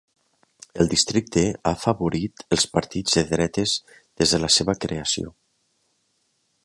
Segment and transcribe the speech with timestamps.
[0.83, 3.75] El districte ha afavorit els partits de dretes
[4.23, 5.35] des de la seva creació.